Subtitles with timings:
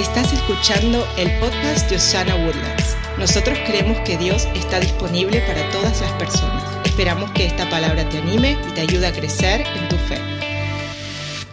[0.00, 2.96] Estás escuchando el podcast de Osana Woodlands.
[3.18, 6.64] Nosotros creemos que Dios está disponible para todas las personas.
[6.86, 10.16] Esperamos que esta palabra te anime y te ayude a crecer en tu fe.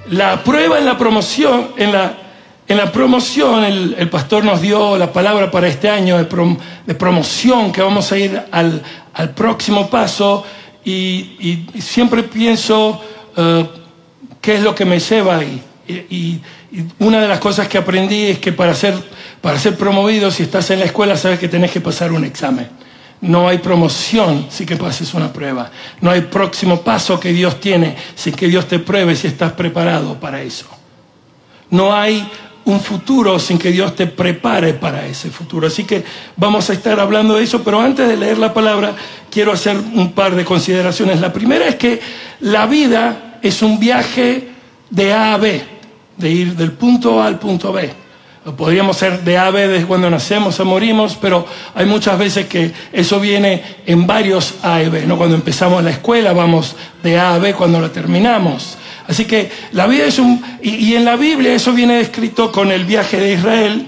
[0.09, 2.15] La prueba en la promoción, en la,
[2.69, 7.81] en la promoción, el, pastor nos dio la palabra para este año de, promoción, que
[7.81, 8.81] vamos a ir al,
[9.35, 10.45] próximo paso
[10.85, 13.01] y, siempre pienso
[13.35, 13.65] uh,
[14.39, 15.61] qué es lo que me lleva ahí.
[15.85, 16.39] y
[16.99, 18.93] una de las cosas que aprendí es que para ser,
[19.41, 22.67] para ser promovido, si estás en la escuela, sabes que tenés que pasar un examen.
[23.21, 25.71] No hay promoción sin que pases una prueba.
[26.01, 30.19] No hay próximo paso que Dios tiene sin que Dios te pruebe si estás preparado
[30.19, 30.67] para eso.
[31.71, 32.27] No hay
[32.65, 35.67] un futuro sin que Dios te prepare para ese futuro.
[35.67, 36.03] Así que
[36.35, 38.93] vamos a estar hablando de eso, pero antes de leer la palabra
[39.31, 41.19] quiero hacer un par de consideraciones.
[41.19, 41.99] La primera es que
[42.41, 44.49] la vida es un viaje
[44.89, 45.76] de A a B
[46.17, 48.07] de ir del punto A al punto B.
[48.55, 52.45] Podríamos ser de A a B desde cuando nacemos o morimos, pero hay muchas veces
[52.47, 55.05] que eso viene en varios A y B.
[55.05, 55.17] ¿no?
[55.17, 58.77] Cuando empezamos la escuela vamos de A a B cuando la terminamos.
[59.07, 60.41] Así que la vida es un...
[60.61, 63.87] Y, y en la Biblia eso viene descrito con el viaje de Israel,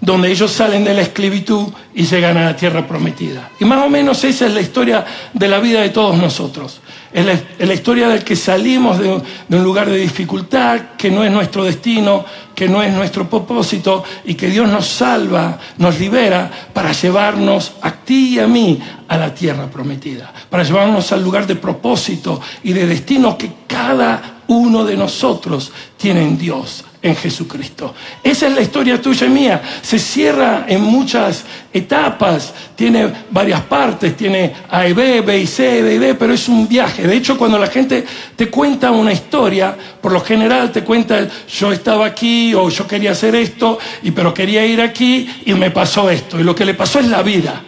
[0.00, 3.50] donde ellos salen de la esclavitud y llegan a la tierra prometida.
[3.58, 6.80] Y más o menos esa es la historia de la vida de todos nosotros.
[7.12, 11.64] Es la, historia del que salimos de, un lugar de dificultad, que no es nuestro
[11.64, 17.72] destino, que no es nuestro propósito, y que Dios nos salva, nos libera para llevarnos
[17.80, 18.78] a ti y a mí
[19.08, 24.37] a la tierra prometida, para llevarnos al lugar de propósito y de destino que cada
[24.48, 27.94] uno de nosotros tiene en Dios en Jesucristo.
[28.22, 29.62] Esa es la historia tuya y mía.
[29.82, 35.82] Se cierra en muchas etapas, tiene varias partes, tiene A y B, B y C,
[35.82, 37.06] D y D, pero es un viaje.
[37.06, 38.04] De hecho, cuando la gente
[38.34, 43.12] te cuenta una historia, por lo general te cuenta, yo estaba aquí o yo quería
[43.12, 46.40] hacer esto, y pero quería ir aquí y me pasó esto.
[46.40, 47.62] Y lo que le pasó es la vida.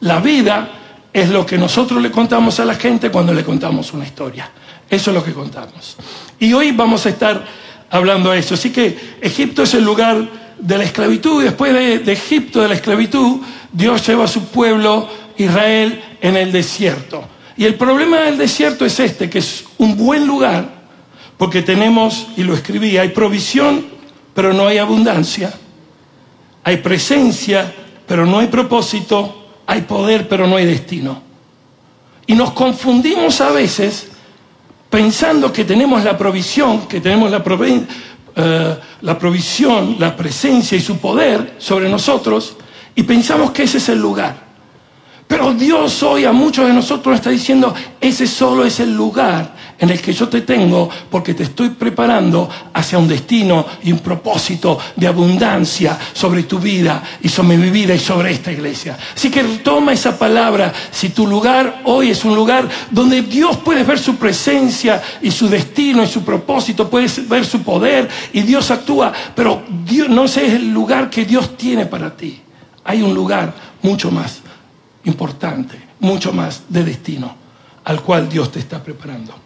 [0.00, 0.68] La vida
[1.12, 4.50] es lo que nosotros le contamos a la gente cuando le contamos una historia.
[4.88, 5.96] Eso es lo que contamos.
[6.38, 7.44] Y hoy vamos a estar
[7.90, 8.54] hablando de eso.
[8.54, 13.40] Así que Egipto es el lugar de la esclavitud después de, Egipto, de la esclavitud,
[13.72, 17.24] Dios lleva a su pueblo Israel en el desierto.
[17.56, 20.76] Y el problema del desierto es este, que es un buen lugar,
[21.36, 23.86] porque tenemos, y lo escribí, hay provisión,
[24.34, 25.52] pero no hay abundancia.
[26.64, 27.72] Hay presencia,
[28.06, 29.44] pero no hay propósito.
[29.66, 31.22] Hay poder, pero no hay destino.
[32.26, 34.08] Y nos confundimos a veces
[34.96, 37.44] pensando que tenemos la provisión, que tenemos la,
[38.34, 42.56] eh, la provisión, la presencia y su poder sobre nosotros,
[42.94, 44.34] y pensamos que ese es el lugar.
[45.28, 49.90] Pero Dios hoy a muchos de nosotros está diciendo, ese solo es el lugar en
[49.90, 54.78] el que yo te tengo porque te estoy preparando hacia un destino y un propósito
[54.96, 58.96] de abundancia sobre tu vida y sobre mi vida y sobre esta iglesia.
[59.14, 63.84] Así que toma esa palabra, si tu lugar hoy es un lugar donde Dios puede
[63.84, 68.70] ver su presencia y su destino y su propósito, puedes ver su poder y Dios
[68.70, 69.62] actúa, pero
[70.08, 72.40] no es el lugar que Dios tiene para ti.
[72.84, 74.40] Hay un lugar mucho más
[75.04, 77.46] importante, mucho más de destino
[77.86, 79.45] al cual Dios te está preparando.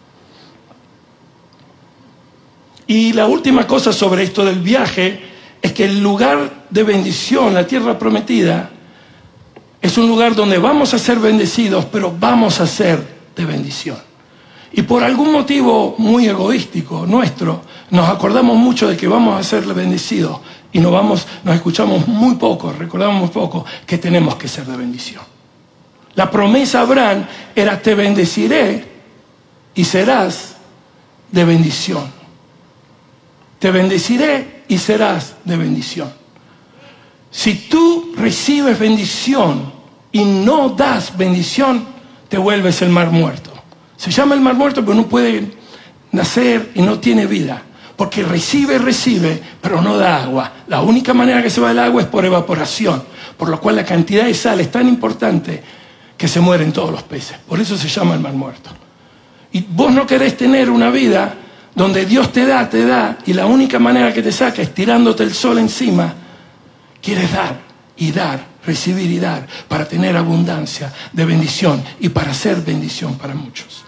[2.91, 5.17] Y la última cosa sobre esto del viaje
[5.61, 8.69] es que el lugar de bendición, la tierra prometida,
[9.81, 13.01] es un lugar donde vamos a ser bendecidos, pero vamos a ser
[13.33, 13.95] de bendición.
[14.73, 19.63] Y por algún motivo muy egoístico nuestro, nos acordamos mucho de que vamos a ser
[19.73, 20.41] bendecidos
[20.73, 24.75] y nos, vamos, nos escuchamos muy poco, recordamos muy poco que tenemos que ser de
[24.75, 25.23] bendición.
[26.15, 27.25] La promesa a Abraham
[27.55, 28.85] era te bendeciré
[29.75, 30.57] y serás
[31.31, 32.20] de bendición.
[33.61, 36.11] Te bendeciré y serás de bendición.
[37.29, 39.71] Si tú recibes bendición
[40.11, 41.85] y no das bendición,
[42.27, 43.51] te vuelves el mar muerto.
[43.97, 45.51] Se llama el mar muerto, pero no puede
[46.11, 47.61] nacer y no tiene vida.
[47.95, 50.51] Porque recibe, recibe, pero no da agua.
[50.65, 53.03] La única manera que se va el agua es por evaporación.
[53.37, 55.61] Por lo cual la cantidad de sal es tan importante
[56.17, 57.37] que se mueren todos los peces.
[57.47, 58.71] Por eso se llama el mar muerto.
[59.51, 61.35] Y vos no querés tener una vida
[61.73, 65.23] donde Dios te da, te da, y la única manera que te saca es tirándote
[65.23, 66.13] el sol encima.
[67.01, 67.59] Quieres dar
[67.97, 73.33] y dar, recibir y dar, para tener abundancia de bendición y para ser bendición para
[73.33, 73.85] muchos.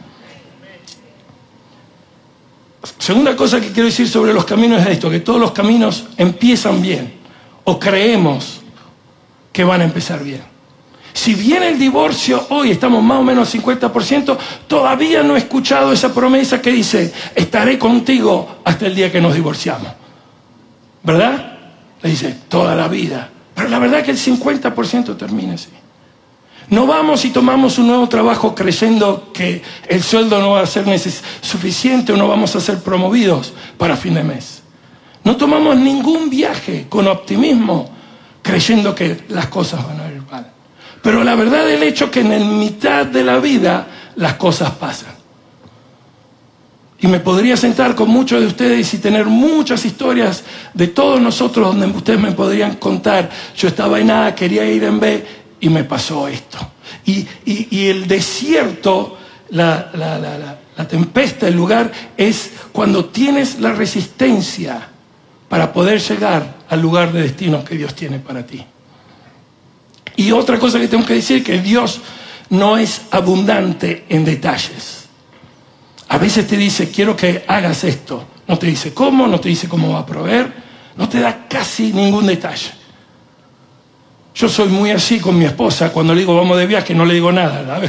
[2.98, 6.82] Segunda cosa que quiero decir sobre los caminos es esto, que todos los caminos empiezan
[6.82, 7.14] bien,
[7.64, 8.62] o creemos
[9.52, 10.53] que van a empezar bien.
[11.14, 14.38] Si viene el divorcio hoy, estamos más o menos 50%,
[14.68, 19.36] todavía no he escuchado esa promesa que dice, estaré contigo hasta el día que nos
[19.36, 19.90] divorciamos.
[21.04, 21.60] ¿Verdad?
[22.02, 23.30] Le dice, toda la vida.
[23.54, 25.70] Pero la verdad es que el 50% termina así.
[26.70, 30.86] No vamos y tomamos un nuevo trabajo creyendo que el sueldo no va a ser
[31.42, 34.64] suficiente o no vamos a ser promovidos para fin de mes.
[35.24, 37.90] No tomamos ningún viaje con optimismo
[38.42, 40.13] creyendo que las cosas van a ir.
[41.04, 44.72] Pero la verdad del hecho es que en el mitad de la vida las cosas
[44.72, 45.14] pasan.
[47.02, 51.68] Y me podría sentar con muchos de ustedes y tener muchas historias de todos nosotros
[51.68, 53.30] donde ustedes me podrían contar.
[53.58, 55.26] Yo estaba en A, quería ir en B
[55.60, 56.58] y me pasó esto.
[57.06, 57.28] Y,
[57.90, 59.18] el desierto,
[59.50, 59.92] la,
[60.78, 64.88] la tempesta, el lugar, es cuando tienes la resistencia
[65.50, 68.66] para poder llegar al lugar de destino que Dios tiene para ti.
[70.16, 72.02] Y otra cosa que tengo que decir, que Dios
[72.50, 75.06] no es abundante en detalles.
[76.10, 78.28] A veces te dice, quiero que hagas esto.
[78.48, 80.54] No te dice cómo, no te dice cómo va a proveer,
[80.98, 82.72] no te da casi ningún detalle.
[84.36, 87.14] Yo soy muy así con mi esposa, cuando le digo vamos de viaje no le
[87.14, 87.82] digo nada.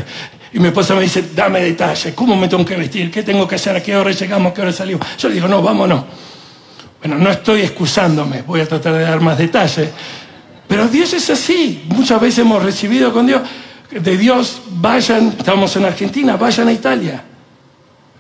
[0.53, 3.11] Y mi esposa me dice, dame detalles, ¿cómo me tengo que vestir?
[3.11, 3.75] ¿Qué tengo que hacer?
[3.77, 4.53] ¿A qué hora llegamos?
[4.53, 5.07] ¿A qué hora salimos?
[5.19, 6.05] Yo le digo, no, vámonos.
[7.01, 9.91] Bueno, no estoy excusándome, voy a tratar de dar más detalles.
[10.69, 11.85] Pero Dios es así.
[11.89, 13.43] Muchas veces hemos recibido con Dios,
[13.91, 17.23] de Dios, vayan, estamos en Argentina, vayan a Italia.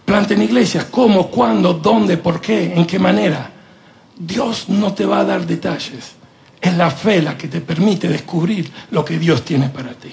[0.04, 3.50] Planten iglesias, cómo, cuándo, dónde, por qué, en qué manera.
[4.16, 6.12] Dios no te va a dar detalles.
[6.60, 10.10] Es la fe la que te permite descubrir lo que Dios tiene para ti.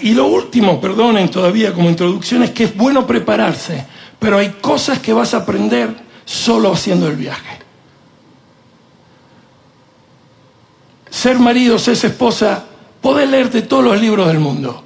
[0.00, 3.84] Y lo último, perdonen todavía como introducción, es que es bueno prepararse,
[4.18, 5.94] pero hay cosas que vas a aprender
[6.24, 7.63] solo haciendo el viaje.
[11.14, 12.64] Ser marido, ser esposa,
[13.00, 14.82] podés leerte todos los libros del mundo.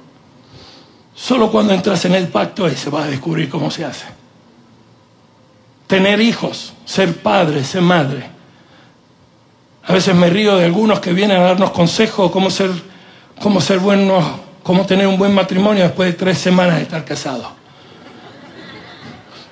[1.15, 4.05] Solo cuando entras en el pacto ese vas a descubrir cómo se hace.
[5.87, 8.29] Tener hijos, ser padre, ser madre.
[9.85, 12.69] A veces me río de algunos que vienen a darnos consejos cómo ser,
[13.41, 14.23] cómo ser buenos,
[14.61, 17.51] cómo tener un buen matrimonio después de tres semanas de estar casado.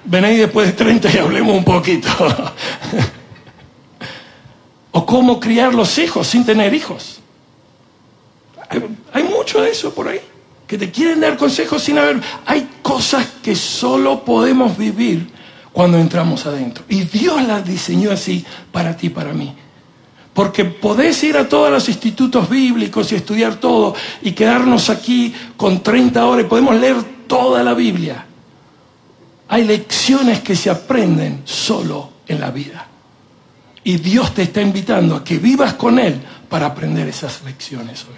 [0.05, 2.07] Ven ahí después de 30 y hablemos un poquito.
[4.97, 7.19] o cómo criar los hijos sin tener hijos.
[9.13, 10.19] hay mucho de eso por ahí
[10.65, 12.19] que te quieren dar consejos sin haber...
[12.47, 15.29] Hay cosas que solo podemos vivir
[15.71, 16.83] cuando entramos adentro.
[16.89, 19.53] Y Dios las diseñó así para ti, para mí.
[20.33, 23.93] Porque podés ir a todos los institutos bíblicos y estudiar todo
[24.23, 26.97] y quedarnos aquí con 30 horas y podemos leer
[27.27, 28.25] toda la Biblia.
[29.47, 32.87] Hay lecciones que se aprenden solo en la vida.
[33.87, 36.19] Y Dios te está invitando a que vivas con Él
[36.49, 38.17] para aprender esas lecciones hoy.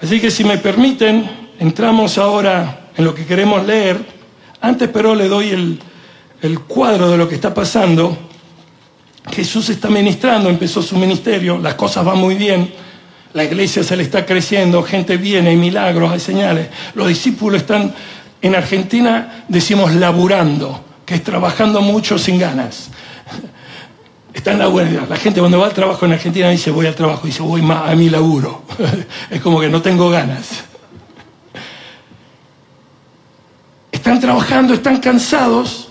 [0.00, 3.98] Así que si me permiten, entramos ahora en lo que queremos leer.
[4.62, 5.78] Antes pero le doy el,
[6.40, 8.16] el cuadro de lo que está pasando.
[9.30, 12.72] Jesús está ministrando, empezó su ministerio, las cosas van muy bien,
[13.34, 16.68] la iglesia se le está creciendo, gente viene, hay milagros, hay señales.
[16.94, 17.94] Los discípulos están
[18.40, 22.88] en Argentina, decimos, laburando, que es trabajando mucho sin ganas.
[24.34, 25.06] Está en la buena.
[25.08, 27.88] La gente cuando va al trabajo en Argentina dice voy al trabajo, dice voy más
[27.88, 28.64] a mi laburo.
[29.30, 30.64] es como que no tengo ganas.
[33.92, 35.88] Están trabajando, están cansados.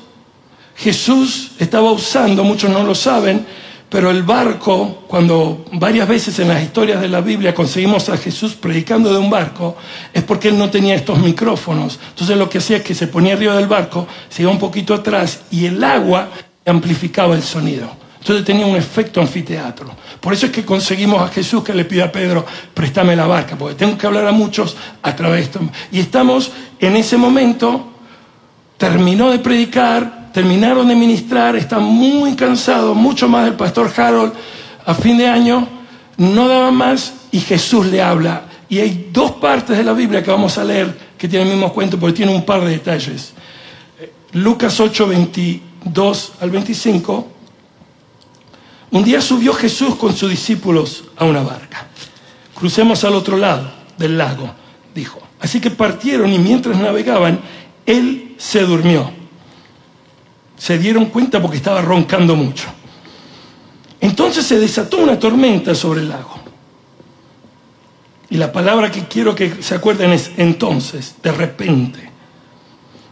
[0.75, 3.45] Jesús estaba usando, muchos no lo saben,
[3.87, 8.55] pero el barco, cuando varias veces en las historias de la Biblia conseguimos a Jesús
[8.55, 9.77] predicando de un barco,
[10.11, 11.99] es porque él no tenía estos micrófonos.
[12.09, 14.93] Entonces lo que hacía es que se ponía arriba del barco, se iba un poquito
[14.93, 16.27] atrás y el agua
[16.65, 18.02] amplificaba el sonido.
[18.23, 19.93] Entonces tenía un efecto anfiteatro.
[20.21, 23.57] Por eso es que conseguimos a Jesús que le pida a Pedro, préstame la barca,
[23.57, 25.59] porque tengo que hablar a muchos a través de esto.
[25.91, 26.49] Y estamos
[26.79, 27.85] en ese momento,
[28.77, 34.31] terminó de predicar, terminaron de ministrar, están muy cansados, mucho más del pastor Harold
[34.85, 35.67] a fin de año,
[36.15, 38.43] no daba más y Jesús le habla.
[38.69, 41.73] Y hay dos partes de la Biblia que vamos a leer que tienen el mismo
[41.73, 43.33] cuento porque tienen un par de detalles.
[44.31, 47.32] Lucas 8, 22 al 25
[48.93, 51.87] un día subió Jesús con sus discípulos a una barca.
[52.53, 54.53] Crucemos al otro lado del lago,
[54.93, 55.19] dijo.
[55.39, 57.39] Así que partieron y mientras navegaban,
[57.87, 59.11] él se durmió.
[60.55, 62.67] Se dieron cuenta porque estaba roncando mucho.
[63.99, 66.39] Entonces se desató una tormenta sobre el lago.
[68.29, 72.11] Y la palabra que quiero que se acuerden es entonces, de repente.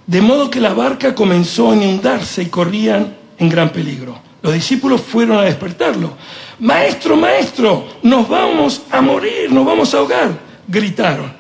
[0.06, 4.31] De modo que la barca comenzó a inundarse y corrían en gran peligro.
[4.42, 6.14] Los discípulos fueron a despertarlo.
[6.60, 11.34] Maestro, maestro, nos vamos a morir, nos vamos a ahogar, gritaron.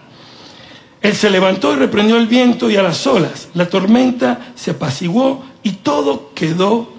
[1.01, 3.49] Él se levantó y reprendió el viento y a las olas.
[3.55, 6.93] La tormenta se apaciguó y todo quedó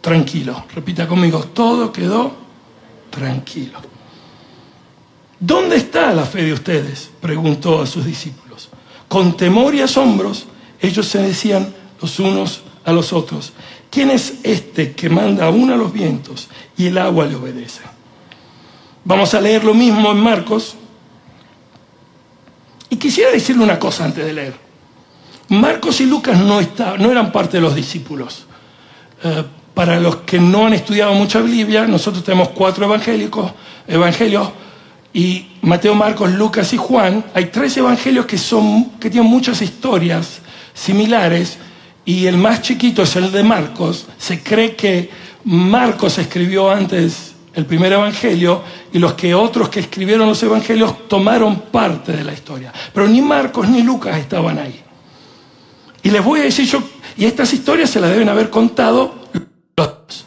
[0.00, 0.64] tranquilo.
[0.72, 2.32] Repita conmigo, todo quedó
[3.10, 3.80] tranquilo.
[5.40, 7.10] ¿Dónde está la fe de ustedes?
[7.20, 8.68] preguntó a sus discípulos.
[9.08, 10.46] Con temor y asombros,
[10.80, 13.52] ellos se decían los unos a los otros,
[13.90, 17.82] ¿quién es este que manda aún a los vientos y el agua le obedece?
[19.04, 20.76] Vamos a leer lo mismo en Marcos.
[22.88, 24.54] Y quisiera decirle una cosa antes de leer.
[25.48, 26.60] Marcos y Lucas no,
[26.98, 28.46] no eran parte de los discípulos.
[29.22, 29.44] Eh,
[29.74, 33.52] para los que no han estudiado mucha Biblia, nosotros tenemos cuatro evangélicos,
[33.86, 34.50] evangelios,
[35.12, 37.24] y Mateo, Marcos, Lucas y Juan.
[37.34, 40.40] Hay tres evangelios que, son, que tienen muchas historias
[40.72, 41.58] similares,
[42.10, 44.06] y el más chiquito es el de Marcos.
[44.18, 45.08] Se cree que
[45.44, 51.60] Marcos escribió antes el primer evangelio y los que otros que escribieron los evangelios tomaron
[51.70, 52.72] parte de la historia.
[52.92, 54.80] Pero ni Marcos ni Lucas estaban ahí.
[56.02, 56.82] Y les voy a decir yo,
[57.16, 59.14] y estas historias se las deben haber contado
[59.76, 60.24] los.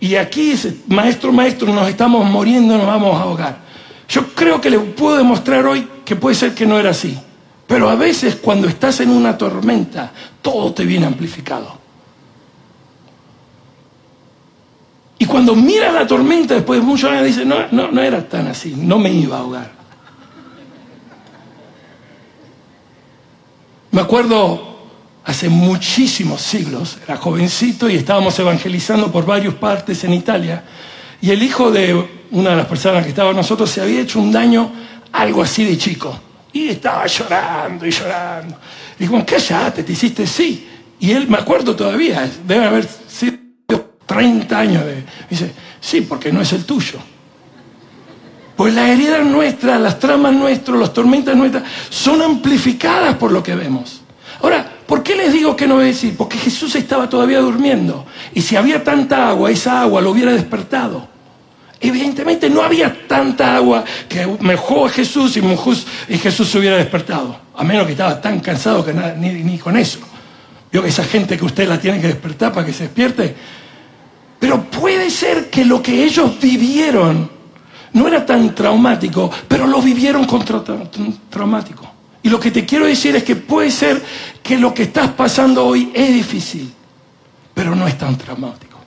[0.00, 0.54] Y aquí,
[0.88, 3.58] maestro, maestro, nos estamos muriendo, nos vamos a ahogar.
[4.08, 7.16] Yo creo que les puedo demostrar hoy que puede ser que no era así.
[7.66, 11.86] Pero a veces cuando estás en una tormenta, todo te viene amplificado.
[15.18, 18.46] Y cuando miras la tormenta, después de muchos años, dices, no, no, no era tan
[18.48, 19.72] así, no me iba a ahogar.
[23.90, 24.76] Me acuerdo
[25.24, 30.64] hace muchísimos siglos, era jovencito y estábamos evangelizando por varias partes en Italia,
[31.20, 34.20] y el hijo de una de las personas que estaba con nosotros se había hecho
[34.20, 34.70] un daño
[35.12, 36.20] algo así de chico.
[36.56, 38.56] Y estaba llorando y llorando.
[38.98, 40.66] Y dijo, cállate, te hiciste sí.
[40.98, 43.36] Y él, me acuerdo todavía, debe haber sido
[44.06, 45.04] 30 años de...
[45.28, 46.98] Dice, sí, porque no es el tuyo.
[48.56, 53.54] Pues las heridas nuestras, las tramas nuestras, las tormentas nuestras, son amplificadas por lo que
[53.54, 54.00] vemos.
[54.40, 56.16] Ahora, ¿por qué les digo que no es decir?
[56.16, 58.06] Porque Jesús estaba todavía durmiendo.
[58.32, 61.15] Y si había tanta agua, esa agua lo hubiera despertado.
[61.80, 67.38] Evidentemente no había tanta agua que mejor a Jesús y Jesús se hubiera despertado.
[67.54, 69.98] A menos que estaba tan cansado que ni, ni con eso.
[70.72, 73.34] Vio que esa gente que usted la tiene que despertar para que se despierte,
[74.38, 77.30] pero puede ser que lo que ellos vivieron
[77.92, 80.62] no era tan traumático, pero lo vivieron contra
[81.30, 81.90] traumático.
[82.22, 84.02] Y lo que te quiero decir es que puede ser
[84.42, 86.72] que lo que estás pasando hoy es difícil,
[87.54, 88.78] pero no es tan traumático.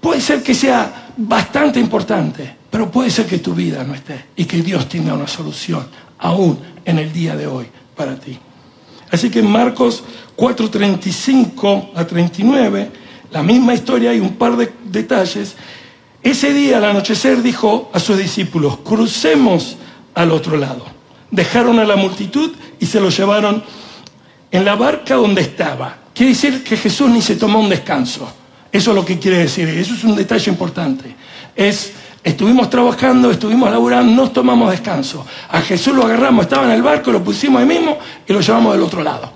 [0.00, 4.44] Puede ser que sea bastante importante, pero puede ser que tu vida no esté y
[4.44, 5.86] que Dios tenga una solución
[6.18, 8.38] aún en el día de hoy para ti.
[9.10, 10.04] Así que en Marcos
[10.36, 12.90] 4:35 a 39
[13.30, 15.56] la misma historia y un par de detalles.
[16.22, 19.76] Ese día al anochecer dijo a sus discípulos, crucemos
[20.14, 20.84] al otro lado.
[21.30, 23.62] Dejaron a la multitud y se lo llevaron
[24.50, 25.98] en la barca donde estaba.
[26.14, 28.32] Quiere decir que Jesús ni se tomó un descanso.
[28.70, 29.68] Eso es lo que quiere decir.
[29.68, 31.14] Eso es un detalle importante.
[31.56, 35.26] Es, estuvimos trabajando, estuvimos laburando, no tomamos descanso.
[35.48, 38.74] A Jesús lo agarramos, estaba en el barco, lo pusimos ahí mismo y lo llevamos
[38.74, 39.32] del otro lado.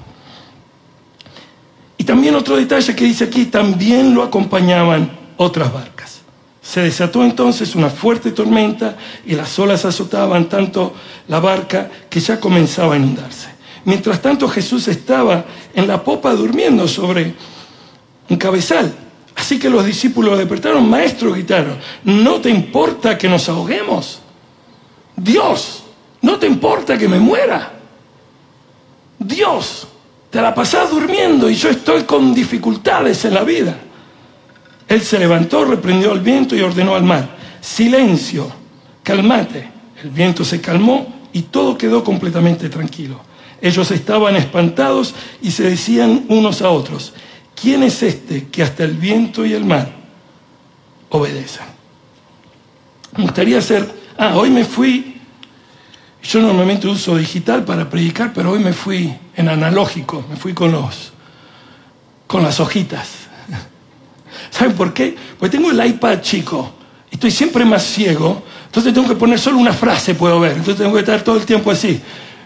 [1.96, 6.20] Y también otro detalle que dice aquí, también lo acompañaban otras barcas.
[6.60, 8.96] Se desató entonces una fuerte tormenta
[9.26, 10.94] y las olas azotaban tanto
[11.28, 13.48] la barca que ya comenzaba a inundarse.
[13.84, 17.34] Mientras tanto Jesús estaba en la popa durmiendo sobre
[18.28, 18.94] un cabezal.
[19.42, 24.20] Así que los discípulos despertaron, maestro, gritaron, ¿no te importa que nos ahoguemos?
[25.16, 25.82] Dios,
[26.20, 27.72] ¿no te importa que me muera?
[29.18, 29.88] Dios,
[30.30, 33.76] te la pasás durmiendo y yo estoy con dificultades en la vida.
[34.86, 38.48] Él se levantó, reprendió al viento y ordenó al mar, silencio,
[39.02, 39.68] calmate.
[40.04, 43.20] El viento se calmó y todo quedó completamente tranquilo.
[43.60, 47.12] Ellos estaban espantados y se decían unos a otros,
[47.60, 49.90] ¿quién es este que hasta el viento y el mar
[51.10, 51.66] obedecen?
[53.16, 55.12] Me gustaría hacer, ah, hoy me fui
[56.22, 60.70] yo normalmente uso digital para predicar, pero hoy me fui en analógico, me fui con
[60.70, 61.12] los
[62.28, 63.08] con las hojitas.
[64.50, 65.14] ¿Saben por qué?
[65.38, 66.72] Porque tengo el iPad chico,
[67.10, 70.94] estoy siempre más ciego, entonces tengo que poner solo una frase, puedo ver, entonces tengo
[70.94, 72.00] que estar todo el tiempo así.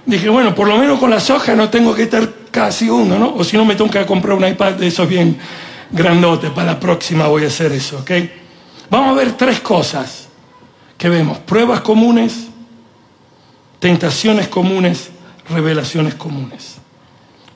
[0.07, 3.35] Dije, bueno, por lo menos con las hojas no tengo que estar casi uno, ¿no?
[3.35, 5.37] O si no me tengo que comprar un iPad de esos bien
[5.91, 8.11] grandote, para la próxima voy a hacer eso, ¿ok?
[8.89, 10.29] Vamos a ver tres cosas
[10.97, 12.47] que vemos, pruebas comunes,
[13.81, 15.11] tentaciones comunes,
[15.51, 16.77] revelaciones comunes,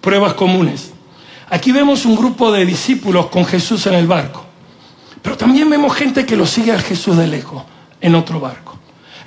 [0.00, 0.90] pruebas comunes.
[1.50, 4.44] Aquí vemos un grupo de discípulos con Jesús en el barco,
[5.22, 7.62] pero también vemos gente que lo sigue al Jesús de lejos
[8.00, 8.79] en otro barco.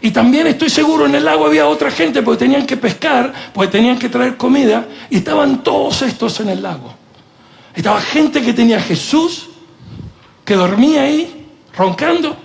[0.04, 3.72] Y también estoy seguro en el lago había otra gente porque tenían que pescar, porque
[3.72, 6.94] tenían que traer comida, y estaban todos estos en el lago.
[7.74, 9.48] Estaba gente que tenía a Jesús
[10.44, 12.36] que dormía ahí, roncando.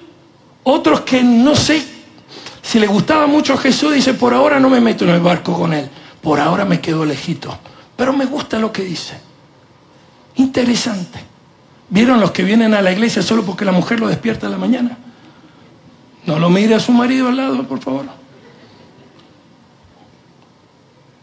[0.62, 1.84] Otros que no sé
[2.62, 5.52] si le gustaba mucho a Jesús, dice, por ahora no me meto en el barco
[5.52, 5.90] con él,
[6.22, 7.58] por ahora me quedo lejito.
[7.96, 9.18] Pero me gusta lo que dice.
[10.36, 11.18] Interesante.
[11.88, 14.58] ¿Vieron los que vienen a la iglesia solo porque la mujer lo despierta en la
[14.58, 14.96] mañana?
[16.28, 18.04] No lo mire a su marido al lado, por favor.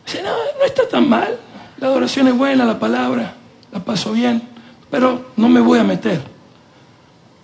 [0.04, 1.40] Dice, no, no está tan mal.
[1.78, 3.36] La adoración es buena, la palabra,
[3.72, 4.42] la paso bien,
[4.90, 6.24] pero no me voy a meter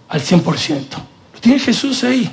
[0.10, 0.86] al 100%.
[1.36, 2.32] Lo tiene Jesús ahí.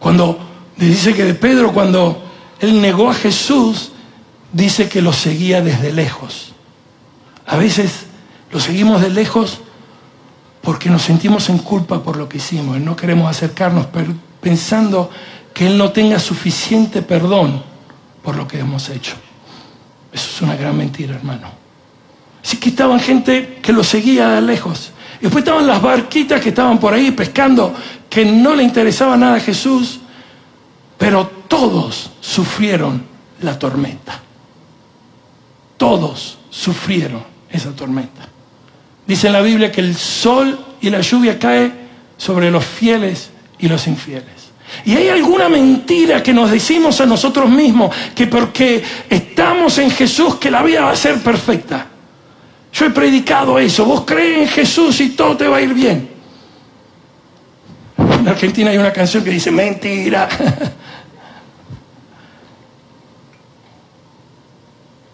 [0.00, 0.36] Cuando
[0.76, 2.20] dice que de Pedro, cuando
[2.58, 3.92] él negó a Jesús,
[4.52, 6.54] dice que lo seguía desde lejos.
[7.46, 8.06] A veces
[8.50, 9.60] lo seguimos de lejos
[10.68, 12.78] porque nos sentimos en culpa por lo que hicimos.
[12.78, 13.86] No queremos acercarnos
[14.38, 15.10] pensando
[15.54, 17.62] que Él no tenga suficiente perdón
[18.22, 19.14] por lo que hemos hecho.
[20.12, 21.48] Eso es una gran mentira, hermano.
[22.44, 24.92] Así que estaban gente que lo seguía de lejos.
[25.20, 27.74] Y después estaban las barquitas que estaban por ahí pescando,
[28.10, 30.00] que no le interesaba nada a Jesús,
[30.98, 33.04] pero todos sufrieron
[33.40, 34.20] la tormenta.
[35.78, 38.28] Todos sufrieron esa tormenta.
[39.08, 41.72] Dice en la Biblia que el sol y la lluvia cae
[42.18, 44.52] sobre los fieles y los infieles.
[44.84, 50.34] Y hay alguna mentira que nos decimos a nosotros mismos que porque estamos en Jesús
[50.34, 51.86] que la vida va a ser perfecta.
[52.70, 56.10] Yo he predicado eso, vos crees en Jesús y todo te va a ir bien.
[57.96, 60.28] En Argentina hay una canción que dice mentira.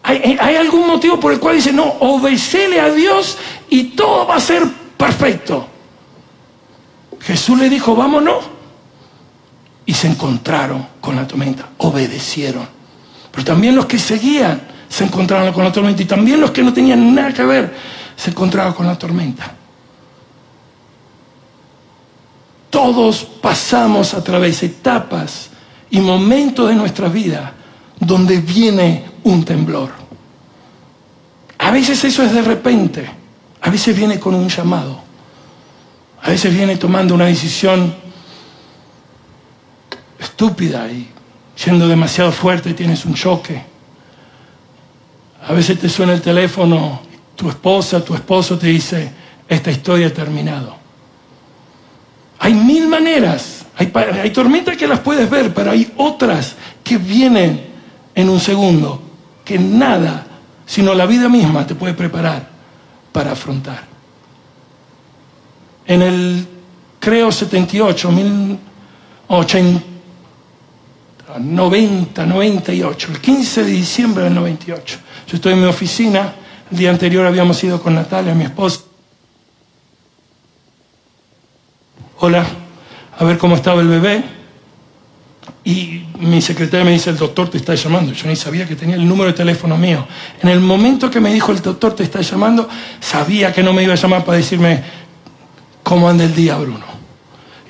[0.07, 3.39] ¿Hay, algún motivo por el cual dice, no, obedecele a Dios
[3.71, 4.63] y todo va a ser
[4.99, 5.67] perfecto?
[7.21, 8.45] Jesús le dijo, vámonos.
[9.87, 12.69] Y se encontraron con la tormenta, obedecieron.
[13.31, 16.73] Pero también los que seguían se encontraron con la tormenta y también los que no
[16.75, 17.75] tenían nada que ver
[18.15, 19.55] se encontraban con la tormenta.
[22.69, 25.49] Todos pasamos a través de etapas
[25.90, 27.55] y momentos de nuestra vida
[27.99, 29.91] donde viene un temblor.
[31.59, 33.09] A veces eso es de repente,
[33.61, 35.01] a veces viene con un llamado,
[36.23, 37.95] a veces viene tomando una decisión
[40.19, 41.09] estúpida y
[41.57, 43.63] siendo demasiado fuerte tienes un choque.
[45.47, 47.01] A veces te suena el teléfono,
[47.37, 49.11] tu esposa, tu esposo te dice,
[49.49, 50.77] esta historia ha terminado.
[52.39, 57.67] Hay mil maneras, hay tormentas que las puedes ver, pero hay otras que vienen
[58.15, 59.03] en un segundo,
[59.44, 60.26] que nada,
[60.66, 62.48] sino la vida misma te puede preparar
[63.12, 63.85] para afrontar.
[65.87, 66.46] En el,
[66.98, 68.11] creo, 78,
[71.38, 74.98] 90, 98, el 15 de diciembre del 98.
[75.26, 76.35] Yo estoy en mi oficina,
[76.70, 78.80] el día anterior habíamos ido con Natalia, mi esposa.
[82.20, 82.46] Hola,
[83.18, 84.24] a ver cómo estaba el bebé.
[85.64, 88.12] Y mi secretaria me dice, el doctor te está llamando.
[88.12, 90.07] Yo ni sabía que tenía el número de teléfono mío.
[90.42, 92.68] En el momento que me dijo, el doctor te está llamando,
[93.00, 94.83] sabía que no me iba a llamar para decirme
[95.83, 96.85] cómo anda el día, Bruno.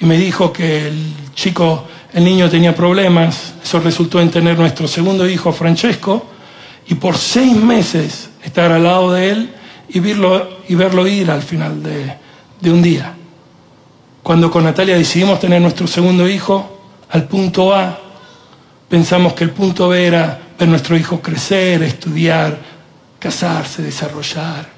[0.00, 3.54] Y me dijo que el chico, el niño tenía problemas.
[3.62, 6.26] Eso resultó en tener nuestro segundo hijo, Francesco.
[6.88, 9.54] Y por seis meses estar al lado de él
[9.88, 12.12] y verlo, y verlo ir al final de,
[12.60, 13.14] de un día.
[14.24, 16.73] Cuando con Natalia decidimos tener nuestro segundo hijo,
[17.14, 17.96] al punto A,
[18.88, 22.58] pensamos que el punto B era ver nuestro hijo crecer, estudiar,
[23.20, 24.68] casarse, desarrollar.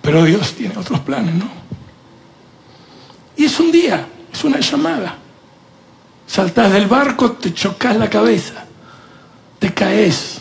[0.00, 1.46] Pero Dios tiene otros planes, ¿no?
[3.36, 5.18] Y es un día, es una llamada.
[6.26, 8.64] Saltás del barco, te chocas la cabeza,
[9.58, 10.40] te caes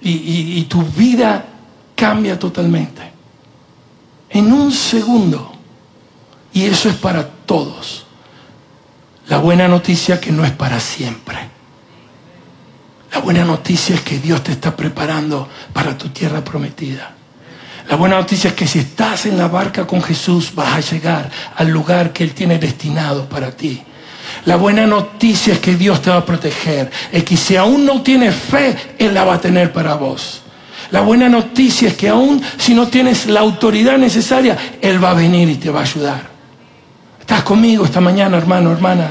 [0.00, 1.44] y, y tu vida
[1.94, 3.17] cambia totalmente
[4.38, 5.52] en un segundo.
[6.52, 8.06] Y eso es para todos.
[9.28, 11.36] La buena noticia que no es para siempre.
[13.12, 17.14] La buena noticia es que Dios te está preparando para tu tierra prometida.
[17.88, 21.30] La buena noticia es que si estás en la barca con Jesús vas a llegar
[21.56, 23.82] al lugar que Él tiene destinado para ti.
[24.44, 26.90] La buena noticia es que Dios te va a proteger.
[27.10, 30.42] Es que si aún no tienes fe, Él la va a tener para vos.
[30.90, 35.14] La buena noticia es que aún si no tienes la autoridad necesaria, Él va a
[35.14, 36.22] venir y te va a ayudar.
[37.20, 39.10] Estás conmigo esta mañana, hermano, hermana.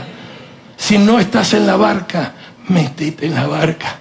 [0.75, 2.33] Si no estás en la barca,
[2.67, 3.99] métete en la barca.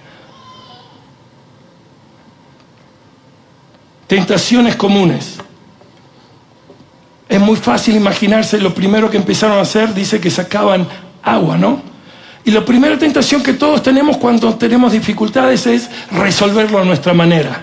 [4.07, 5.35] Tentaciones comunes.
[7.29, 10.87] Es muy fácil imaginarse lo primero que empezaron a hacer, dice que sacaban
[11.21, 11.81] agua, ¿no?
[12.45, 17.61] Y la primera tentación que todos tenemos cuando tenemos dificultades es resolverlo a nuestra manera,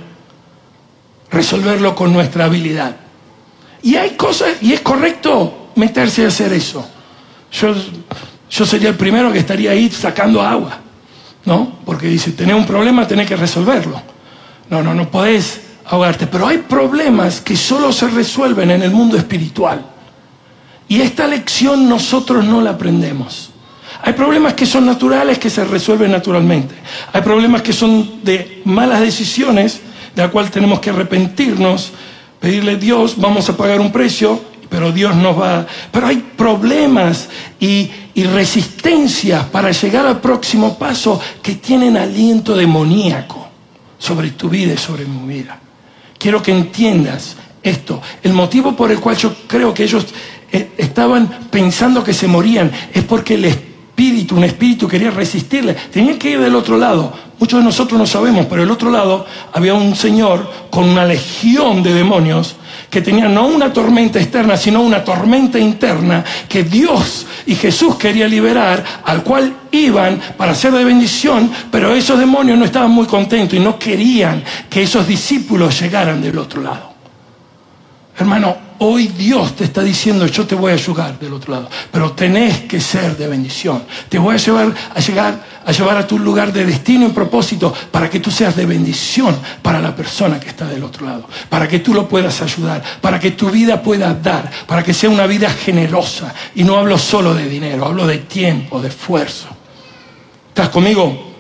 [1.34, 2.96] resolverlo con nuestra habilidad.
[3.82, 6.88] Y hay cosas, y es correcto meterse a hacer eso.
[7.52, 7.74] Yo,
[8.50, 10.78] yo sería el primero que estaría ahí sacando agua,
[11.44, 11.78] ¿no?
[11.84, 14.00] Porque dice, tenés un problema, tenés que resolverlo.
[14.70, 16.26] No, no, no podés ahogarte.
[16.26, 19.84] Pero hay problemas que solo se resuelven en el mundo espiritual.
[20.88, 23.50] Y esta lección nosotros no la aprendemos.
[24.02, 26.74] Hay problemas que son naturales que se resuelven naturalmente.
[27.12, 29.80] Hay problemas que son de malas decisiones,
[30.14, 31.92] de la cual tenemos que arrepentirnos,
[32.40, 35.66] pedirle a Dios, vamos a pagar un precio, pero Dios nos va...
[35.90, 37.28] Pero hay problemas
[37.60, 43.48] y, resistencias para llegar al próximo paso que tienen aliento demoníaco
[43.98, 45.58] sobre tu vida y sobre mi vida.
[46.18, 48.00] Quiero que entiendas esto.
[48.22, 50.06] El motivo por el cual yo creo que ellos
[50.52, 55.74] eh, estaban pensando que se morían es porque el espíritu, un espíritu quería resistirle.
[55.74, 57.12] Tenían que ir del otro lado.
[57.44, 61.82] Muchos de nosotros no sabemos, pero del otro lado había un señor con una legión
[61.82, 62.56] de demonios
[62.88, 68.26] que tenía no una tormenta externa, sino una tormenta interna que Dios y Jesús quería
[68.26, 73.58] liberar, al cual iban para ser de bendición, pero esos demonios no estaban muy contentos
[73.58, 76.94] y no querían que esos discípulos llegaran del otro lado.
[78.16, 82.12] Hermano, hoy Dios te está diciendo, yo te voy a ayudar del otro lado, pero
[82.12, 83.82] tenés que ser de bendición.
[84.08, 87.72] Te voy a llevar a llegar a llevar a tu lugar de destino y propósito
[87.90, 91.66] para que tú seas de bendición para la persona que está del otro lado, para
[91.66, 95.26] que tú lo puedas ayudar, para que tu vida pueda dar, para que sea una
[95.26, 96.34] vida generosa.
[96.54, 99.48] Y no hablo solo de dinero, hablo de tiempo, de esfuerzo.
[100.48, 101.34] ¿Estás conmigo?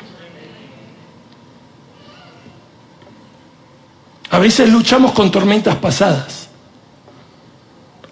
[4.30, 6.43] A veces luchamos con tormentas pasadas.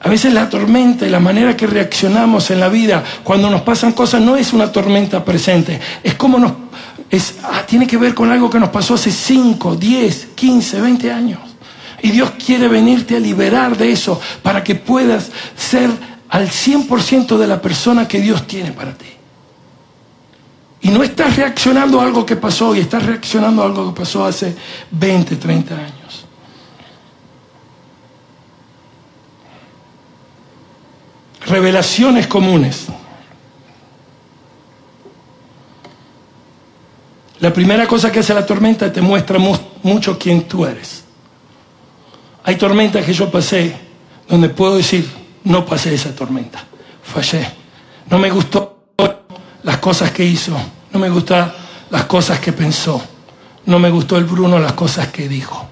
[0.03, 3.93] A veces la tormenta y la manera que reaccionamos en la vida cuando nos pasan
[3.93, 6.53] cosas no es una tormenta presente, es como nos...
[7.09, 11.13] Es, ah, tiene que ver con algo que nos pasó hace 5, 10, 15, 20
[11.13, 11.41] años.
[12.01, 15.91] Y Dios quiere venirte a liberar de eso para que puedas ser
[16.31, 19.07] al 100% de la persona que Dios tiene para ti.
[20.81, 24.25] Y no estás reaccionando a algo que pasó y estás reaccionando a algo que pasó
[24.25, 24.57] hace
[24.91, 26.02] 20, 30 años.
[31.53, 32.87] Revelaciones comunes.
[37.41, 41.05] La primera cosa que hace la tormenta te muestra mucho quién tú eres.
[42.45, 43.77] Hay tormentas que yo pasé
[44.27, 45.07] donde puedo decir,
[45.45, 46.65] no pasé esa tormenta,
[47.03, 47.47] fallé.
[48.09, 48.85] No me gustó
[49.63, 50.57] las cosas que hizo,
[50.91, 51.53] no me gustan
[51.91, 53.03] las cosas que pensó,
[53.67, 55.69] no me gustó el Bruno las cosas que dijo.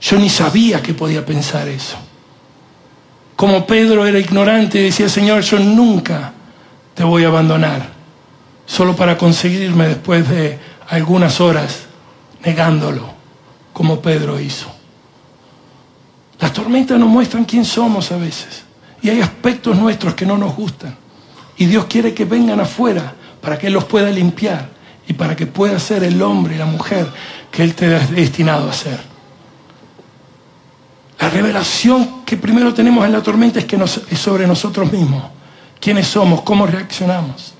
[0.00, 1.96] Yo ni sabía que podía pensar eso.
[3.36, 6.32] Como Pedro era ignorante y decía, Señor, yo nunca
[6.94, 7.88] te voy a abandonar,
[8.66, 11.86] solo para conseguirme después de algunas horas
[12.44, 13.14] negándolo,
[13.72, 14.70] como Pedro hizo.
[16.40, 18.64] Las tormentas nos muestran quién somos a veces.
[19.00, 20.96] Y hay aspectos nuestros que no nos gustan.
[21.56, 24.68] Y Dios quiere que vengan afuera para que Él los pueda limpiar
[25.06, 27.06] y para que pueda ser el hombre y la mujer
[27.50, 29.00] que Él te ha destinado a ser.
[31.20, 35.22] La revelación que primero tenemos en la tormenta es que es sobre nosotros mismos.
[35.78, 36.40] ¿Quiénes somos?
[36.40, 37.52] ¿Cómo reaccionamos?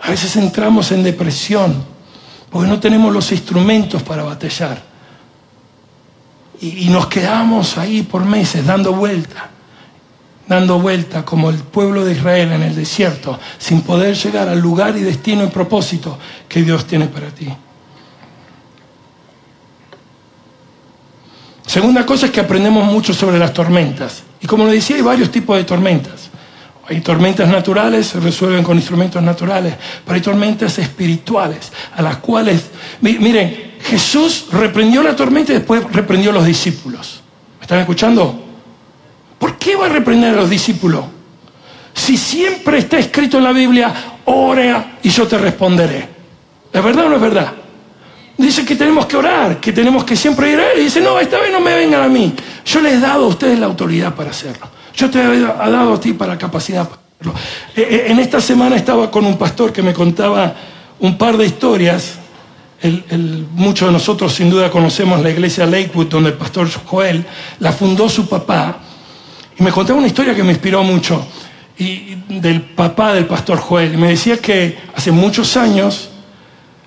[0.00, 1.84] A veces entramos en depresión
[2.48, 4.82] porque no tenemos los instrumentos para batallar.
[6.58, 9.50] Y, y nos quedamos ahí por meses dando vuelta,
[10.48, 14.96] dando vuelta como el pueblo de Israel en el desierto, sin poder llegar al lugar
[14.96, 17.54] y destino y propósito que Dios tiene para ti.
[21.72, 24.24] Segunda cosa es que aprendemos mucho sobre las tormentas.
[24.42, 26.28] Y como le decía, hay varios tipos de tormentas.
[26.86, 32.64] Hay tormentas naturales, se resuelven con instrumentos naturales, pero hay tormentas espirituales, a las cuales,
[33.00, 37.22] miren, Jesús reprendió la tormenta y después reprendió a los discípulos.
[37.58, 38.44] ¿Me están escuchando?
[39.38, 41.06] ¿Por qué va a reprender a los discípulos?
[41.94, 43.94] Si siempre está escrito en la Biblia,
[44.26, 46.06] ora y yo te responderé.
[46.70, 47.52] ¿Es verdad o no es verdad?
[48.36, 50.80] Dice que tenemos que orar, que tenemos que siempre ir a Él.
[50.80, 52.32] Y dice, no, esta vez no me vengan a mí.
[52.64, 54.68] Yo les he dado a ustedes la autoridad para hacerlo.
[54.94, 57.34] Yo te he dado a ti para capacidad para hacerlo.
[57.74, 60.54] Eh, eh, en esta semana estaba con un pastor que me contaba
[61.00, 62.18] un par de historias.
[63.54, 67.24] muchos de nosotros sin duda conocemos la iglesia Lakewood, donde el pastor Joel
[67.60, 68.78] la fundó su papá.
[69.58, 71.26] Y me contaba una historia que me inspiró mucho.
[71.78, 73.94] Y del papá del pastor Joel.
[73.94, 76.11] Y me decía que hace muchos años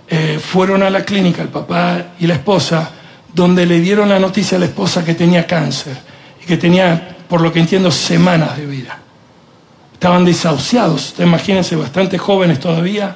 [0.07, 2.91] eh, fueron a la clínica, el papá y la esposa,
[3.33, 5.97] donde le dieron la noticia a la esposa que tenía cáncer
[6.41, 8.99] y que tenía, por lo que entiendo, semanas de vida.
[9.93, 11.15] estaban desahuciados.
[11.19, 13.15] Imagínense, bastante jóvenes todavía,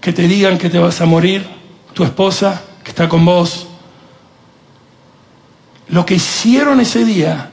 [0.00, 1.46] que te digan que te vas a morir,
[1.94, 3.66] tu esposa que está con vos.
[5.88, 7.50] Lo que hicieron ese día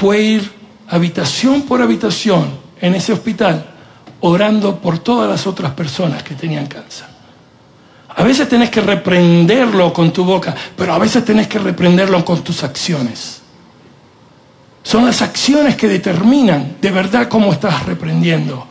[0.00, 0.52] fue ir
[0.88, 3.73] habitación por habitación en ese hospital
[4.20, 7.06] orando por todas las otras personas que tenían cáncer.
[8.16, 12.42] A veces tenés que reprenderlo con tu boca, pero a veces tenés que reprenderlo con
[12.42, 13.42] tus acciones.
[14.82, 18.66] Son las acciones que determinan de verdad cómo estás reprendiendo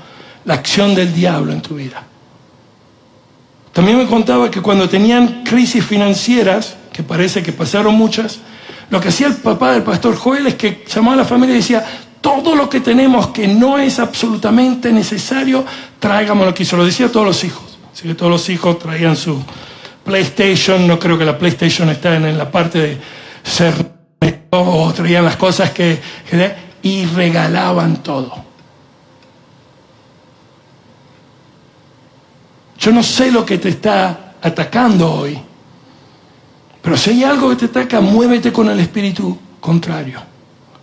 [0.46, 2.04] la acción del diablo en tu vida.
[3.74, 8.40] También me contaba que cuando tenían crisis financieras, que parece que pasaron muchas,
[8.92, 11.58] lo que hacía el papá del pastor Joel es que llamaba a la familia y
[11.58, 11.84] decía,
[12.24, 15.66] todo lo que tenemos que no es absolutamente necesario,
[16.00, 16.64] tráigamoslo aquí.
[16.64, 17.78] Se lo decía a todos los hijos.
[17.92, 19.44] Así que todos los hijos traían su
[20.06, 22.98] PlayStation, no creo que la PlayStation está en la parte de
[23.44, 23.74] ser
[24.52, 26.00] o traían las cosas que,
[26.82, 28.34] y regalaban todo.
[32.80, 35.38] Yo no sé lo que te está atacando hoy,
[36.82, 40.33] pero si hay algo que te ataca, muévete con el espíritu contrario.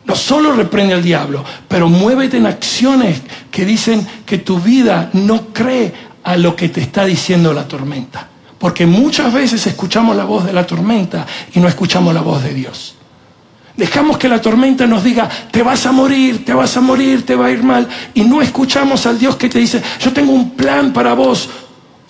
[0.05, 5.49] No solo reprende al diablo, pero muévete en acciones que dicen que tu vida no
[5.53, 5.93] cree
[6.25, 8.29] a lo que te está diciendo la tormenta.
[8.59, 12.55] Porque muchas veces escuchamos la voz de la tormenta y no escuchamos la voz de
[12.55, 12.95] Dios.
[13.77, 17.35] Dejamos que la tormenta nos diga, te vas a morir, te vas a morir, te
[17.35, 17.89] va a ir mal.
[18.13, 21.49] Y no escuchamos al Dios que te dice, yo tengo un plan para vos,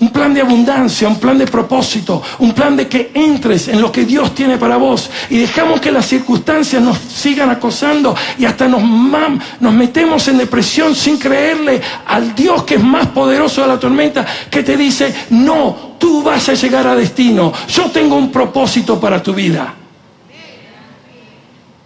[0.00, 3.92] un plan de abundancia, un plan de propósito, un plan de que entres en lo
[3.92, 5.10] que Dios tiene para vos.
[5.28, 10.94] Y dejamos que las circunstancias nos sigan acosando y hasta nos, nos metemos en depresión
[10.94, 15.96] sin creerle al Dios que es más poderoso de la tormenta, que te dice, no,
[15.98, 17.52] tú vas a llegar a destino.
[17.68, 19.74] Yo tengo un propósito para tu vida.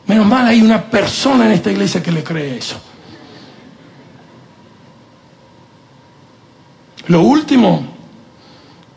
[0.06, 2.80] Menos mal hay una persona en esta iglesia que le cree eso.
[7.08, 7.93] Lo último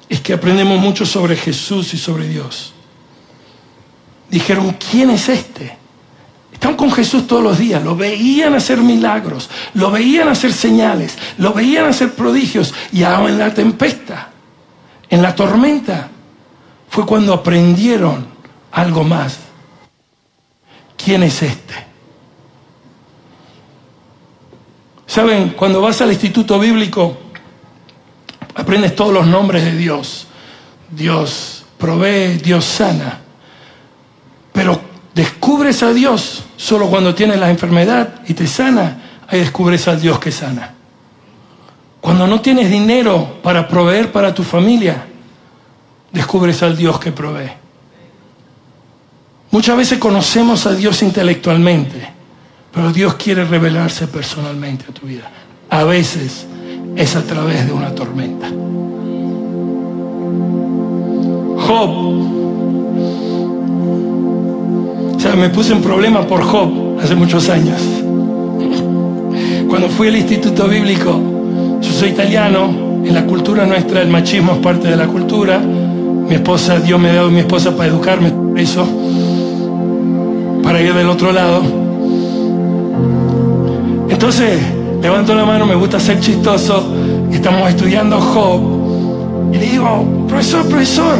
[0.09, 2.73] es que aprendemos mucho sobre Jesús y sobre Dios.
[4.29, 5.77] Dijeron, ¿quién es este?
[6.51, 11.53] Están con Jesús todos los días, lo veían hacer milagros, lo veían hacer señales, lo
[11.53, 14.29] veían hacer prodigios y ahora en la tempesta,
[15.09, 16.09] en la tormenta,
[16.89, 18.25] fue cuando aprendieron
[18.71, 19.39] algo más
[21.07, 21.73] ¿quién es este?
[25.05, 27.17] Saben, cuando vas al instituto bíblico,
[28.67, 30.27] aprendes todos los nombres de Dios.
[30.91, 33.21] Dios provee, Dios sana.
[34.51, 34.82] Pero
[35.15, 40.19] descubres a Dios solo cuando tienes la enfermedad y te sana, ahí descubres al Dios
[40.19, 40.73] que sana.
[42.01, 45.06] Cuando no tienes dinero para proveer para tu familia,
[46.12, 47.51] descubres al Dios que provee.
[49.49, 52.06] Muchas veces conocemos a Dios intelectualmente,
[52.73, 55.32] pero Dios quiere revelarse personalmente a tu vida.
[55.69, 56.45] A veces
[56.97, 58.47] es a través de una tormenta.
[61.60, 61.89] Job.
[65.15, 67.79] O sea, me puse en problema por Job hace muchos años.
[69.69, 71.21] Cuando fui al instituto bíblico,
[71.81, 75.60] yo soy italiano, en la cultura nuestra el machismo es parte de la cultura.
[75.60, 78.88] Mi esposa, Dios me ha dado mi esposa para educarme, eso
[80.63, 81.62] para ir del otro lado.
[84.10, 84.60] Entonces,
[85.01, 86.93] levanto la mano, me gusta ser chistoso,
[87.31, 91.17] estamos estudiando Job, y le digo, profesor, profesor,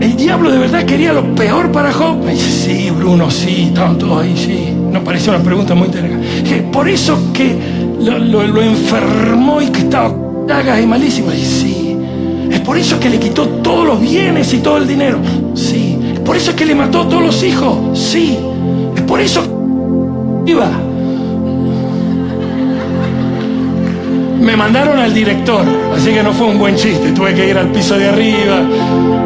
[0.00, 2.22] ¿el diablo de verdad quería lo peor para Job?
[2.24, 4.74] Me dice, sí, Bruno, sí, estaban todos ahí, sí.
[4.92, 6.68] Nos pareció una pregunta muy interesante.
[6.72, 7.56] Por eso que
[8.00, 10.14] lo, enfermó y que estaba
[10.46, 11.30] llagas y malísimo.
[11.30, 11.96] Sí,
[12.50, 15.18] es por eso que le quitó todos los bienes y todo el dinero.
[15.54, 17.98] Sí, por eso es que le mató a todos los hijos.
[17.98, 18.38] Sí.
[18.96, 19.42] Es por eso
[20.44, 20.87] que iba.
[24.40, 25.62] Me mandaron al director,
[25.94, 27.12] así que no fue un buen chiste.
[27.12, 28.62] Tuve que ir al piso de arriba.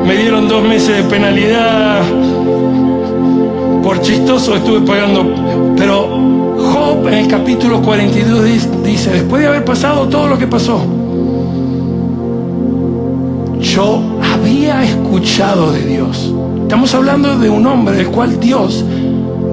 [0.07, 2.03] Me dieron dos meses de penalidad.
[3.83, 5.75] Por chistoso estuve pagando.
[5.77, 6.09] Pero
[6.59, 8.45] Job en el capítulo 42
[8.85, 10.85] dice, después de haber pasado todo lo que pasó,
[13.61, 16.33] yo había escuchado de Dios.
[16.63, 18.85] Estamos hablando de un hombre del cual Dios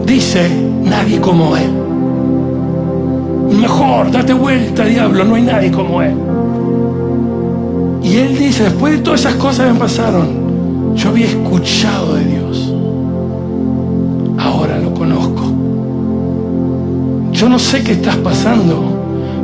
[0.05, 0.49] dice,
[0.83, 1.88] nadie como él.
[3.51, 6.15] Mejor, date vuelta, diablo, no hay nadie como él.
[8.03, 12.25] Y él dice, después de todas esas cosas que me pasaron, yo había escuchado de
[12.25, 12.73] Dios.
[14.37, 15.43] Ahora lo conozco.
[17.31, 18.83] Yo no sé qué estás pasando,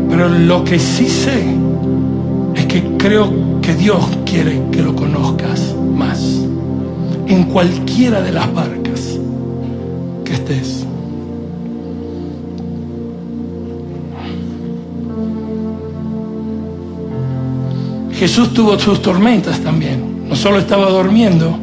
[0.10, 1.44] pero lo que sí sé
[2.56, 6.20] es que creo que Dios quiere que lo conozcas más
[7.28, 9.20] en cualquiera de las barcas
[10.24, 10.86] que estés.
[18.15, 20.28] Jesús tuvo sus tormentas también.
[20.28, 21.58] No solo estaba durmiendo,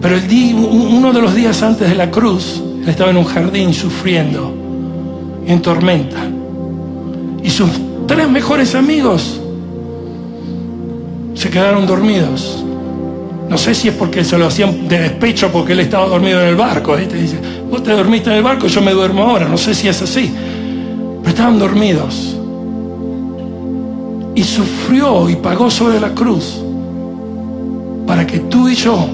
[0.00, 3.24] pero el día, uno de los días antes de la cruz, él estaba en un
[3.24, 4.52] jardín sufriendo,
[5.46, 6.18] en tormenta.
[7.42, 7.70] Y sus
[8.06, 9.40] tres mejores amigos
[11.34, 12.64] se quedaron dormidos.
[13.48, 16.48] No sé si es porque se lo hacían de despecho porque él estaba dormido en
[16.48, 16.94] el barco.
[16.96, 17.38] Te dice,
[17.70, 19.48] vos te dormiste en el barco, yo me duermo ahora.
[19.48, 20.32] No sé si es así.
[21.20, 22.36] Pero estaban dormidos.
[24.34, 26.62] Y sufrió y pagó sobre la cruz
[28.06, 29.06] para que tú y yo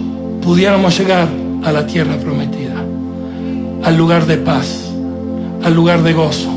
[0.43, 1.29] pudiéramos llegar
[1.65, 2.75] a la tierra prometida,
[3.83, 4.91] al lugar de paz,
[5.63, 6.51] al lugar de gozo,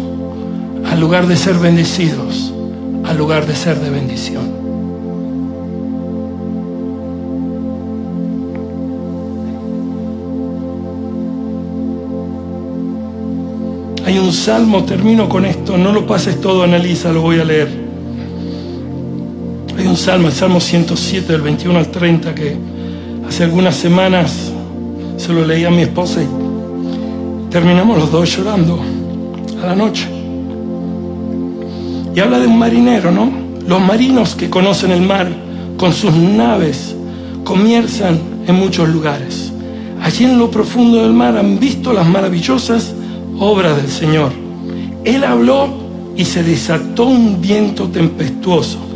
[0.89, 2.53] al lugar de ser bendecidos,
[3.03, 4.61] al lugar de ser de bendición.
[14.05, 17.80] Hay un salmo, termino con esto, no lo pases todo, analiza, lo voy a leer.
[19.77, 22.55] Hay un salmo, el Salmo 107, del 21 al 30, que
[23.27, 24.51] hace algunas semanas
[25.17, 26.27] se lo leí a mi esposa y
[27.49, 28.79] terminamos los dos llorando
[29.63, 30.07] a la noche.
[32.13, 33.31] Y habla de un marinero, ¿no?
[33.65, 35.29] Los marinos que conocen el mar
[35.77, 36.95] con sus naves
[37.43, 39.51] comienzan en muchos lugares.
[40.01, 42.93] Allí en lo profundo del mar han visto las maravillosas
[43.39, 44.31] obra del Señor.
[45.05, 45.69] Él habló
[46.15, 48.90] y se desató un viento tempestuoso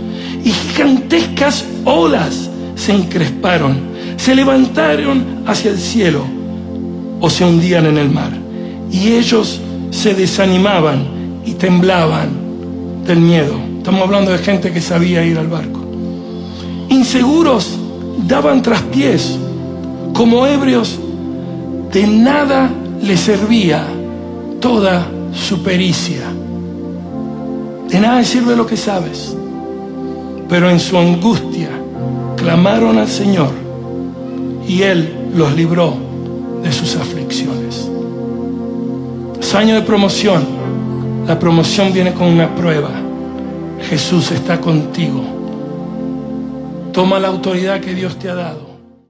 [0.46, 3.78] y gigantescas olas se encresparon,
[4.16, 6.24] se levantaron hacia el cielo
[7.20, 8.32] o se hundían en el mar.
[8.92, 12.30] Y ellos se desanimaban y temblaban
[13.06, 13.56] del miedo.
[13.80, 15.84] Estamos hablando de gente que sabía ir al barco.
[16.90, 17.78] Inseguros
[18.28, 19.38] daban traspiés,
[20.14, 21.00] como ebrios,
[21.92, 22.70] de nada
[23.02, 23.84] les servía
[24.60, 26.22] toda su pericia.
[27.90, 29.36] De nada sirve lo que sabes.
[30.48, 31.70] Pero en su angustia
[32.38, 33.50] clamaron al Señor
[34.68, 35.96] y Él los libró
[36.64, 37.90] de sus aflicciones.
[39.40, 40.44] Es año de promoción.
[41.28, 42.90] La promoción viene con una prueba.
[43.90, 45.24] Jesús está contigo.
[46.92, 48.65] Toma la autoridad que Dios te ha dado.